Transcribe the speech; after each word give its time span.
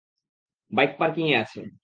Bike 0.71 0.91
পার্কিংয়ে 0.99 1.35
আছে। 1.35 1.61